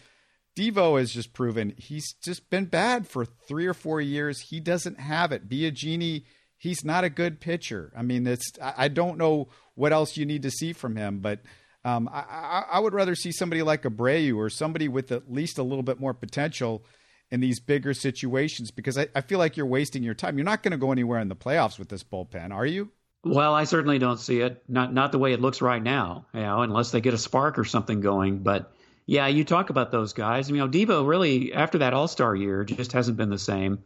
[0.56, 4.40] Devo has just proven he's just been bad for three or four years.
[4.40, 5.48] He doesn't have it.
[5.48, 6.24] Biagini,
[6.56, 7.92] he's not a good pitcher.
[7.96, 11.40] I mean, it's I don't know what else you need to see from him, but
[11.86, 15.62] um, I, I, would rather see somebody like Abreu or somebody with at least a
[15.62, 16.84] little bit more potential
[17.30, 20.36] in these bigger situations because I, I feel like you're wasting your time.
[20.36, 22.90] You're not going to go anywhere in the playoffs with this bullpen, are you?
[23.22, 24.64] Well, I certainly don't see it.
[24.68, 26.26] Not not the way it looks right now.
[26.34, 28.38] You know, unless they get a spark or something going.
[28.38, 28.72] But
[29.06, 30.50] yeah, you talk about those guys.
[30.50, 33.84] You know, Devo really after that All Star year just hasn't been the same.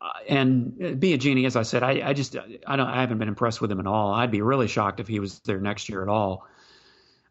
[0.00, 2.34] Uh, and Biagini, as I said, I, I just
[2.66, 4.14] I don't I haven't been impressed with him at all.
[4.14, 6.46] I'd be really shocked if he was there next year at all.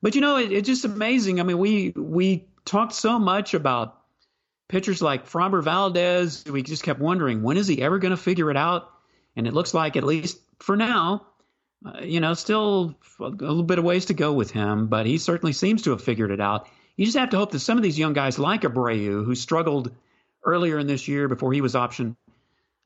[0.06, 1.40] But you know, it, it's just amazing.
[1.40, 3.98] I mean, we we talked so much about
[4.68, 6.44] pitchers like Framber Valdez.
[6.46, 8.88] We just kept wondering when is he ever going to figure it out.
[9.36, 11.26] And it looks like, at least for now,
[11.84, 15.18] uh, you know, still a little bit of ways to go with him, but he
[15.18, 16.70] certainly seems to have figured it out.
[16.98, 19.92] You just have to hope that some of these young guys like Abreu, who struggled
[20.44, 22.16] earlier in this year before he was optioned,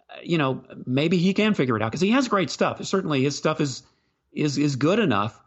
[0.10, 2.82] uh, you know, maybe he can figure it out because he has great stuff.
[2.86, 3.84] Certainly, his stuff is
[4.32, 5.38] is is good enough.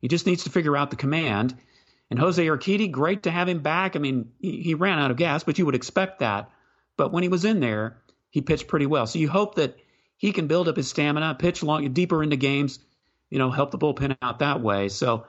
[0.00, 1.56] He just needs to figure out the command.
[2.10, 3.94] And Jose Urquidy, great to have him back.
[3.94, 6.50] I mean, he, he ran out of gas, but you would expect that.
[6.96, 7.98] But when he was in there,
[8.30, 9.06] he pitched pretty well.
[9.06, 9.76] So you hope that
[10.16, 12.78] he can build up his stamina, pitch long, deeper into games,
[13.30, 14.88] you know, help the bullpen out that way.
[14.88, 15.26] So,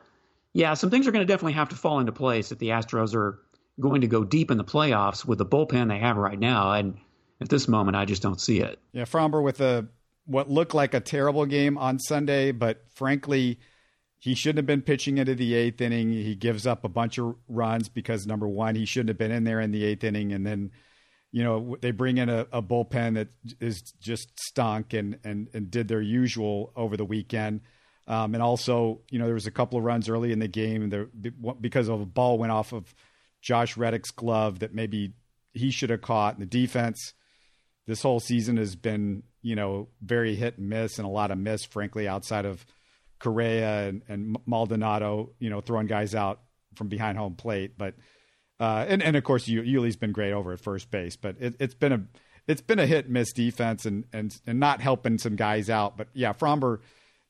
[0.53, 3.15] yeah, some things are going to definitely have to fall into place if the Astros
[3.15, 3.39] are
[3.79, 6.73] going to go deep in the playoffs with the bullpen they have right now.
[6.73, 6.97] And
[7.39, 8.79] at this moment, I just don't see it.
[8.91, 9.87] Yeah, Framber with a
[10.25, 13.59] what looked like a terrible game on Sunday, but frankly,
[14.21, 16.11] he shouldn't have been pitching into the eighth inning.
[16.11, 19.45] He gives up a bunch of runs because number one, he shouldn't have been in
[19.45, 20.69] there in the eighth inning, and then
[21.31, 23.29] you know they bring in a, a bullpen that
[23.59, 27.61] is just stunk and and and did their usual over the weekend.
[28.07, 30.89] Um, and also, you know, there was a couple of runs early in the game
[30.91, 31.07] there
[31.59, 32.93] because of a ball went off of
[33.41, 35.13] Josh Reddick's glove that maybe
[35.53, 36.35] he should have caught.
[36.35, 37.13] And the defense
[37.87, 41.39] this whole season has been, you know, very hit and miss and a lot of
[41.39, 42.67] miss, frankly, outside of
[43.21, 46.41] Correa and, and Maldonado, you know, throwing guys out
[46.75, 47.77] from behind home plate.
[47.77, 47.95] But
[48.59, 51.73] uh, and and of course, Yuli's been great over at first base, but it, has
[51.73, 52.03] been a
[52.47, 55.97] it's been a hit miss defense and and and not helping some guys out.
[55.97, 56.79] But yeah, Framber,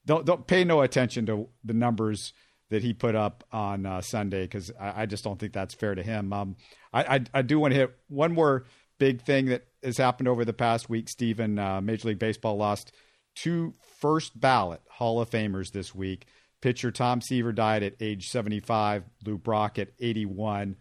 [0.06, 2.34] don't don't pay no attention to the numbers
[2.70, 5.94] that he put up on uh, Sunday because I, I, just don't think that's fair
[5.94, 6.32] to him.
[6.32, 6.56] Um,
[6.94, 8.64] I, I, I do want to hit one more
[8.98, 11.10] big thing that has happened over the past week.
[11.10, 12.94] Stephen, uh, Major League Baseball lost
[13.36, 16.26] two first ballot Hall of Famers this week.
[16.62, 20.76] Pitcher Tom Seaver died at age 75, Lou Brock at 81.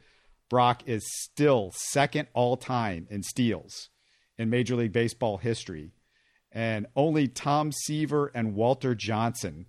[0.51, 3.89] Brock is still second all time in steals
[4.37, 5.93] in Major League Baseball history.
[6.53, 9.67] And only Tom Seaver and Walter Johnson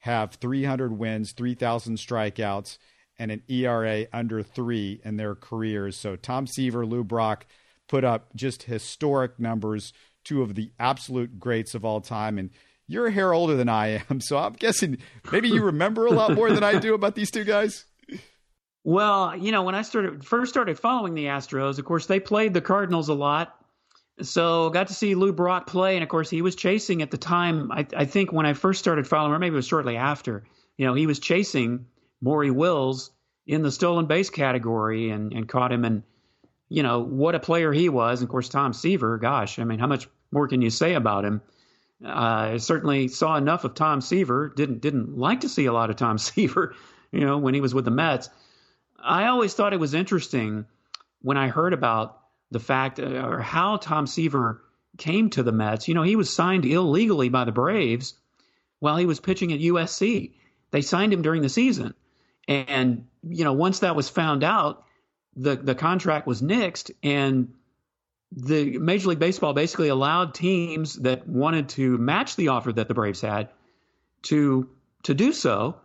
[0.00, 2.78] have 300 wins, 3,000 strikeouts,
[3.18, 5.96] and an ERA under three in their careers.
[5.96, 7.46] So Tom Seaver, Lou Brock
[7.88, 9.92] put up just historic numbers
[10.24, 12.38] two of the absolute greats of all time.
[12.38, 12.50] And
[12.86, 14.98] you're a hair older than I am, so I'm guessing
[15.30, 17.84] maybe you remember a lot more than I do about these two guys.
[18.84, 22.52] Well, you know, when I started first started following the Astros, of course they played
[22.52, 23.54] the Cardinals a lot,
[24.20, 27.16] so got to see Lou Brock play, and of course he was chasing at the
[27.16, 27.70] time.
[27.70, 30.44] I, I think when I first started following, or maybe it was shortly after.
[30.76, 31.86] You know, he was chasing
[32.20, 33.10] Maury Wills
[33.46, 36.02] in the stolen base category and, and caught him and
[36.72, 38.22] you know, what a player he was.
[38.22, 41.42] Of course, Tom Seaver, gosh, I mean, how much more can you say about him?
[42.02, 42.08] Uh,
[42.54, 44.54] I certainly saw enough of Tom Seaver.
[44.56, 46.74] Didn't didn't like to see a lot of Tom Seaver,
[47.12, 48.30] you know, when he was with the Mets.
[48.98, 50.64] I always thought it was interesting
[51.20, 52.18] when I heard about
[52.50, 54.62] the fact uh, or how Tom Seaver
[54.96, 55.88] came to the Mets.
[55.88, 58.14] You know, he was signed illegally by the Braves
[58.78, 60.32] while he was pitching at USC.
[60.70, 61.92] They signed him during the season,
[62.48, 64.86] and you know, once that was found out,
[65.36, 67.54] the the contract was nixed, and
[68.32, 72.94] the Major League Baseball basically allowed teams that wanted to match the offer that the
[72.94, 73.48] Braves had
[74.22, 74.68] to
[75.04, 75.76] to do so,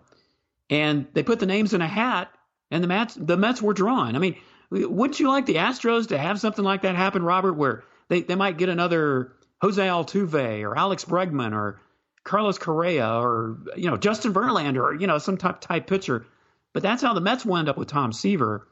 [0.69, 2.29] and they put the names in a hat,
[2.71, 4.15] and the Mets the Mets were drawn.
[4.15, 4.37] I mean,
[4.69, 8.35] wouldn't you like the Astros to have something like that happen, Robert, where they, they
[8.35, 11.81] might get another Jose Altuve or Alex Bregman or
[12.23, 16.25] Carlos Correa or you know Justin Verlander or you know some type type pitcher,
[16.73, 18.67] but that's how the Mets wound up with Tom Seaver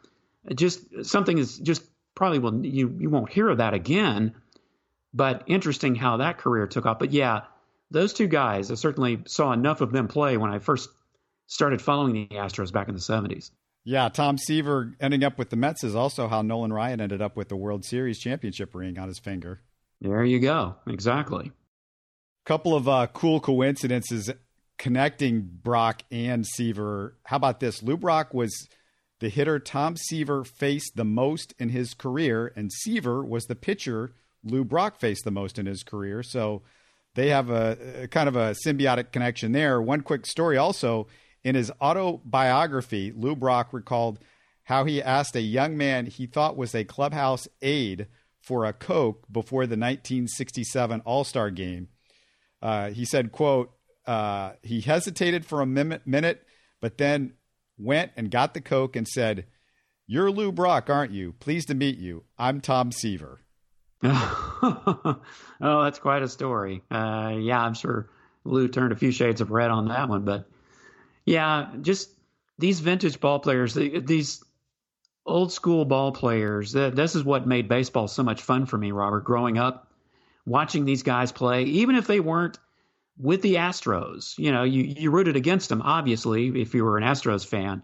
[0.54, 4.36] just something is just probably will you you won't hear of that again.
[5.14, 7.00] But interesting how that career took off.
[7.00, 7.42] But yeah,
[7.90, 10.90] those two guys, I certainly saw enough of them play when I first
[11.48, 13.52] started following the Astros back in the 70s.
[13.86, 17.38] Yeah, Tom Seaver ending up with the Mets is also how Nolan Ryan ended up
[17.38, 19.62] with the World Series championship ring on his finger.
[20.02, 20.76] There you go.
[20.88, 21.52] Exactly.
[22.46, 24.32] Couple of uh, cool coincidences
[24.78, 27.16] connecting Brock and Seaver.
[27.24, 27.82] How about this?
[27.82, 28.68] Lou Brock was
[29.26, 34.14] the hitter Tom Seaver faced the most in his career, and Seaver was the pitcher
[34.44, 36.22] Lou Brock faced the most in his career.
[36.22, 36.62] So
[37.16, 39.82] they have a, a, kind of a symbiotic connection there.
[39.82, 41.08] One quick story also
[41.44, 44.20] in his autobiography, Lou Brock recalled
[44.66, 48.06] how he asked a young man he thought was a clubhouse aide
[48.40, 51.88] for a Coke before the 1967 All Star game.
[52.62, 53.74] Uh, he said, quote,
[54.06, 56.46] uh, he hesitated for a minute,
[56.80, 57.34] but then
[57.78, 59.46] went and got the Coke and said,
[60.08, 61.34] You're Lou Brock, aren't you?
[61.34, 62.24] Pleased to meet you.
[62.38, 63.40] I'm Tom Seaver.
[64.04, 65.20] oh,
[65.60, 66.84] that's quite a story.
[66.92, 68.10] Uh, yeah, I'm sure
[68.44, 70.26] Lou turned a few shades of red on that one.
[70.26, 70.48] But
[71.26, 72.10] yeah, just
[72.60, 74.44] these vintage ball players, these
[75.26, 79.24] old school ball players, this is what made baseball so much fun for me, Robert,
[79.24, 79.92] growing up,
[80.46, 82.60] watching these guys play, even if they weren't
[83.18, 84.38] with the Astros.
[84.38, 87.84] You know, you, you rooted against them, obviously, if you were an Astros fan,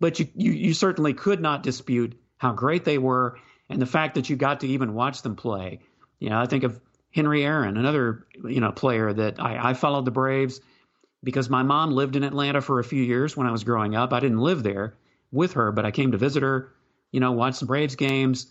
[0.00, 4.14] but you, you, you certainly could not dispute how great they were and the fact
[4.14, 5.80] that you got to even watch them play.
[6.20, 10.04] You know, I think of Henry Aaron, another, you know, player that I, I followed
[10.04, 10.60] the Braves.
[11.26, 14.12] because my mom lived in Atlanta for a few years when I was growing up.
[14.12, 14.94] I didn't live there
[15.32, 16.72] with her, but I came to visit her,
[17.10, 18.46] you know, watch the Braves games.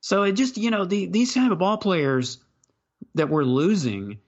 [0.00, 2.38] So it just, you know, the, these kind of ball players
[3.14, 4.18] that we're losing,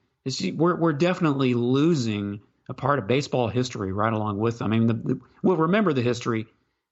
[0.55, 4.73] we're, we're definitely losing a part of baseball history right along with them.
[4.73, 6.47] I mean, the, the, we'll remember the history,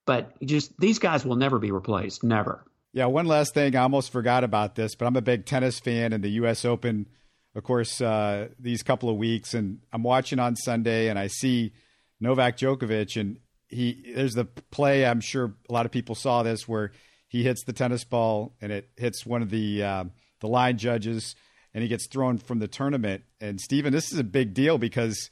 [0.06, 2.24] but just these guys will never be replaced.
[2.24, 2.64] Never.
[2.92, 3.76] Yeah, one last thing.
[3.76, 6.64] I almost forgot about this, but I'm a big tennis fan, and the U.S.
[6.64, 7.06] Open,
[7.54, 11.72] of course, uh, these couple of weeks, and I'm watching on Sunday, and I see
[12.20, 15.04] Novak Djokovic, and he there's the play.
[15.04, 16.92] I'm sure a lot of people saw this where
[17.28, 20.04] he hits the tennis ball and it hits one of the uh,
[20.40, 21.34] the line judges,
[21.76, 23.22] and he gets thrown from the tournament.
[23.38, 25.28] And Stephen, this is a big deal because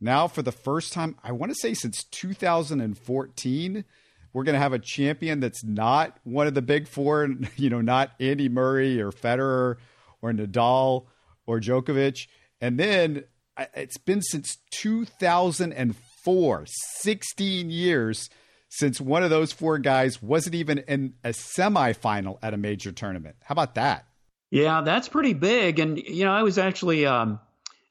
[0.00, 3.84] now, for the first time, I want to say since 2014
[4.32, 7.82] we're going to have a champion that's not one of the big four, you know,
[7.82, 9.76] not Andy Murray or Federer
[10.22, 11.04] or Nadal
[11.44, 12.26] or Djokovic.
[12.62, 13.24] And then
[13.74, 16.64] it's been since 2004,
[17.00, 18.30] 16 years
[18.70, 23.36] since one of those four guys wasn't even in a semifinal at a major tournament.
[23.44, 24.06] How about that?
[24.52, 25.78] Yeah, that's pretty big.
[25.78, 27.40] And, you know, I was actually um,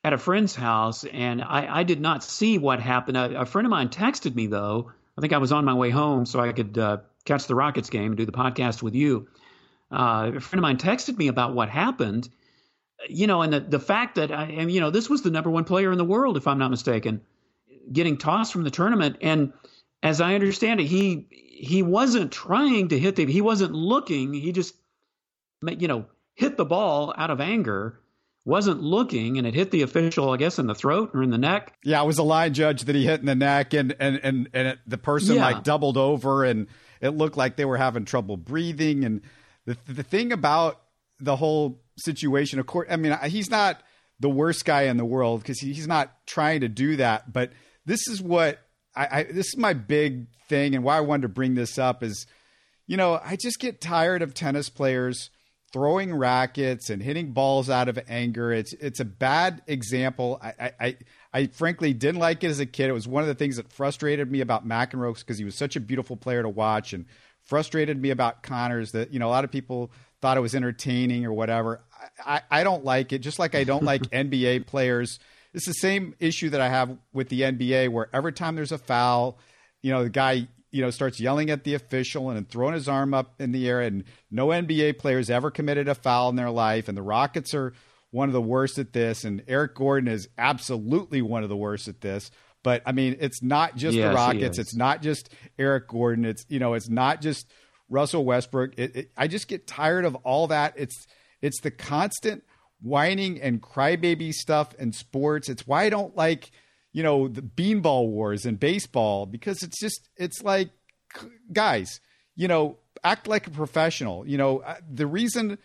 [0.03, 3.17] at a friend's house and I, I did not see what happened.
[3.17, 5.89] A, a friend of mine texted me, though I think I was on my way
[5.89, 9.27] home so I could uh, catch the Rockets game and do the podcast with you.
[9.91, 12.29] Uh, a friend of mine texted me about what happened,
[13.09, 15.49] you know, and the, the fact that, I, and, you know, this was the number
[15.49, 17.21] one player in the world, if I'm not mistaken,
[17.91, 19.17] getting tossed from the tournament.
[19.21, 19.51] And
[20.03, 24.51] as I understand it, he he wasn't trying to hit the, he wasn't looking, he
[24.51, 24.75] just,
[25.67, 26.05] you know,
[26.41, 27.99] hit the ball out of anger
[28.43, 31.37] wasn't looking and it hit the official, I guess, in the throat or in the
[31.37, 31.77] neck.
[31.83, 34.49] Yeah, it was a line judge that he hit in the neck, and and and,
[34.51, 35.45] and it, the person yeah.
[35.45, 36.67] like doubled over, and
[36.99, 39.05] it looked like they were having trouble breathing.
[39.05, 39.21] And
[39.65, 40.81] the the thing about
[41.19, 43.81] the whole situation, of course, I mean, he's not
[44.19, 47.31] the worst guy in the world because he, he's not trying to do that.
[47.31, 47.51] But
[47.85, 48.59] this is what
[48.95, 52.01] I, I this is my big thing, and why I wanted to bring this up
[52.01, 52.25] is,
[52.87, 55.29] you know, I just get tired of tennis players
[55.71, 58.51] throwing rackets and hitting balls out of anger.
[58.51, 60.39] It's it's a bad example.
[60.41, 60.97] I I,
[61.33, 62.89] I frankly didn't like it as a kid.
[62.89, 65.75] It was one of the things that frustrated me about McEnroe because he was such
[65.75, 67.05] a beautiful player to watch and
[67.43, 71.25] frustrated me about Connors that you know a lot of people thought it was entertaining
[71.25, 71.81] or whatever.
[72.25, 75.19] I, I don't like it, just like I don't like NBA players.
[75.53, 78.77] It's the same issue that I have with the NBA, where every time there's a
[78.77, 79.37] foul,
[79.81, 83.13] you know, the guy you know, starts yelling at the official and throwing his arm
[83.13, 83.81] up in the air.
[83.81, 86.87] And no NBA players ever committed a foul in their life.
[86.87, 87.73] And the Rockets are
[88.11, 89.23] one of the worst at this.
[89.23, 92.31] And Eric Gordon is absolutely one of the worst at this.
[92.63, 94.59] But I mean, it's not just yes, the Rockets.
[94.59, 96.25] It's not just Eric Gordon.
[96.25, 97.51] It's you know, it's not just
[97.89, 98.73] Russell Westbrook.
[98.77, 100.73] It, it, I just get tired of all that.
[100.77, 101.07] It's
[101.41, 102.43] it's the constant
[102.81, 105.49] whining and crybaby stuff in sports.
[105.49, 106.51] It's why I don't like
[106.91, 110.69] you know, the beanball wars in baseball because it's just, it's like,
[111.51, 111.99] guys,
[112.35, 114.27] you know, act like a professional.
[114.27, 115.57] You know, the reason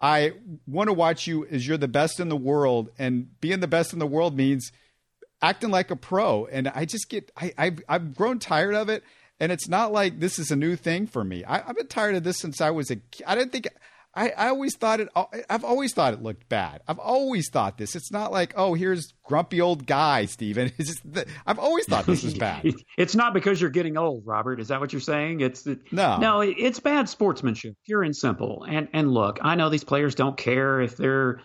[0.00, 0.32] I
[0.66, 3.92] want to watch you is you're the best in the world, and being the best
[3.92, 4.70] in the world means
[5.40, 6.46] acting like a pro.
[6.46, 9.02] And I just get, I, I've, I've grown tired of it.
[9.40, 11.44] And it's not like this is a new thing for me.
[11.44, 12.98] I, have been tired of this since I was a.
[13.26, 13.66] I didn't think
[14.16, 15.08] I, I always thought it.
[15.50, 16.82] I've always thought it looked bad.
[16.86, 17.96] I've always thought this.
[17.96, 20.70] It's not like, oh, here's grumpy old guy, Stephen.
[20.78, 22.72] It's just the, I've always thought this was bad.
[22.98, 24.60] it's not because you're getting old, Robert.
[24.60, 25.40] Is that what you're saying?
[25.40, 26.40] It's no, no.
[26.40, 28.64] It's bad sportsmanship, pure and simple.
[28.68, 31.40] And and look, I know these players don't care if they're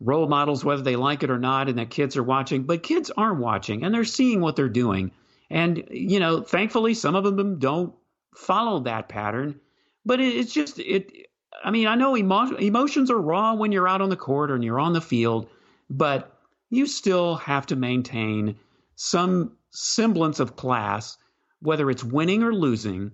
[0.00, 2.64] role models, whether they like it or not, and that kids are watching.
[2.64, 5.10] But kids are watching, and they're seeing what they're doing.
[5.50, 7.94] And you know, thankfully, some of them don't
[8.36, 9.60] follow that pattern.
[10.04, 11.23] But it, it's just it
[11.62, 14.56] I mean, I know emo- emotions are raw when you're out on the court or
[14.56, 15.48] you're on the field,
[15.88, 16.36] but
[16.70, 18.56] you still have to maintain
[18.96, 21.16] some semblance of class,
[21.60, 23.12] whether it's winning or losing.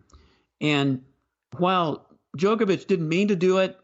[0.60, 1.02] And
[1.56, 3.78] while Djokovic didn't mean to do it,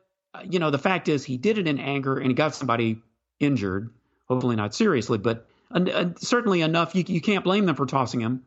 [0.45, 3.01] you know, the fact is he did it in anger and he got somebody
[3.41, 3.91] injured,
[4.29, 6.95] hopefully not seriously, but uh, certainly enough.
[6.95, 8.45] You, you can't blame them for tossing him.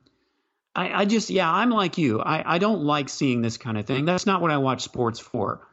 [0.76, 2.22] I, I just, yeah, I'm like you.
[2.22, 4.06] I, I don't like seeing this kind of thing.
[4.06, 5.68] That's not what I watch sports for.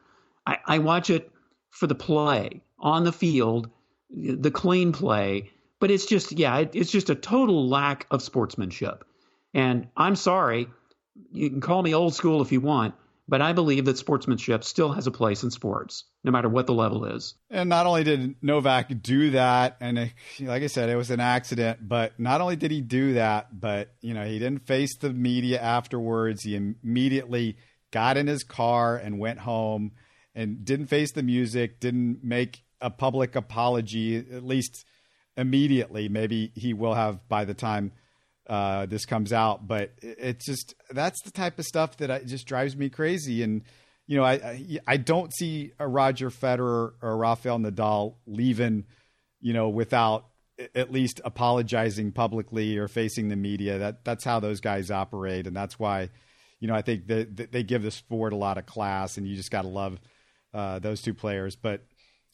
[0.46, 1.30] I, I watch it
[1.70, 3.70] for the play on the field,
[4.10, 5.50] the clean play.
[5.78, 9.04] But it's just, yeah, it, it's just a total lack of sportsmanship.
[9.52, 10.68] And I'm sorry,
[11.32, 12.94] you can call me old school if you want,
[13.28, 16.74] but I believe that sportsmanship still has a place in sports, no matter what the
[16.74, 17.34] level is.
[17.50, 21.20] And not only did Novak do that, and it, like I said, it was an
[21.20, 25.12] accident, but not only did he do that, but you know he didn't face the
[25.12, 26.42] media afterwards.
[26.42, 27.56] He immediately
[27.90, 29.92] got in his car and went home
[30.36, 34.84] and didn't face the music, didn't make a public apology, at least
[35.36, 36.08] immediately.
[36.08, 37.92] Maybe he will have by the time
[38.46, 39.66] uh, this comes out.
[39.66, 43.42] But it's just that's the type of stuff that I, just drives me crazy.
[43.42, 43.62] And
[44.06, 48.84] you know, I, I, I don't see a Roger Federer or Rafael Nadal leaving,
[49.40, 50.26] you know, without
[50.74, 53.78] at least apologizing publicly or facing the media.
[53.78, 56.10] That that's how those guys operate, and that's why,
[56.60, 59.34] you know, I think that they give the sport a lot of class, and you
[59.34, 59.98] just got to love
[60.56, 61.54] uh, those two players.
[61.54, 61.82] But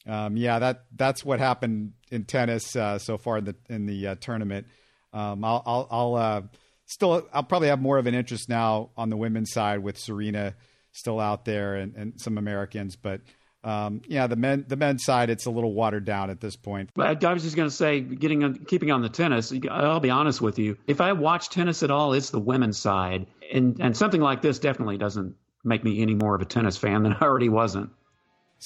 [0.07, 4.07] um, yeah, that that's what happened in tennis uh, so far in the in the
[4.07, 4.67] uh, tournament.
[5.11, 6.41] Um, I'll I'll, I'll uh,
[6.85, 10.55] still I'll probably have more of an interest now on the women's side with Serena
[10.93, 13.21] still out there and, and some Americans, but.
[13.65, 16.89] Um, yeah, the men the men's side it's a little watered down at this point.
[16.95, 19.53] But I was just going to say, getting on, keeping on the tennis.
[19.71, 20.77] I'll be honest with you.
[20.85, 24.59] If I watch tennis at all, it's the women's side, and and something like this
[24.59, 27.91] definitely doesn't make me any more of a tennis fan than I already wasn't.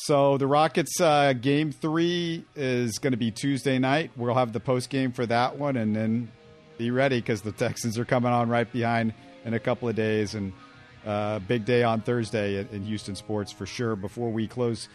[0.02, 4.12] So the Rockets uh, game three is going to be Tuesday night.
[4.16, 6.32] We'll have the post game for that one, and then
[6.78, 10.36] be ready because the Texans are coming on right behind in a couple of days,
[10.36, 10.54] and
[11.04, 13.96] uh, big day on Thursday in Houston sports for sure.
[13.96, 14.88] Before we close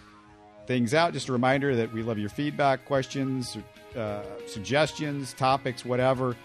[0.69, 3.59] things out, just a reminder that we love your feedback, questions,
[3.97, 6.37] uh, suggestions, topics, whatever.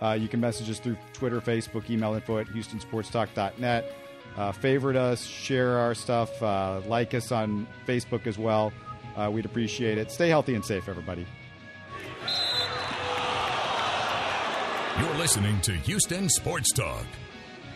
[0.00, 3.92] Uh, you can message us through Twitter, Facebook, email info at houstonsportstalk.net.
[4.36, 8.72] Uh, favorite us, share our stuff, uh, like us on Facebook as well.
[9.16, 10.10] Uh, we'd appreciate it.
[10.10, 11.26] Stay healthy and safe, everybody.
[15.00, 17.04] You're listening to Houston Sports Talk.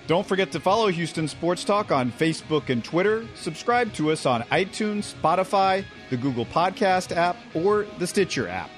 [0.07, 3.27] Don't forget to follow Houston Sports Talk on Facebook and Twitter.
[3.35, 8.71] Subscribe to us on iTunes, Spotify, the Google Podcast app, or the Stitcher app.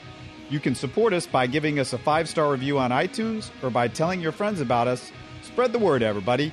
[0.48, 3.86] You can support us by giving us a five star review on iTunes or by
[3.86, 5.12] telling your friends about us.
[5.42, 6.52] Spread the word, everybody.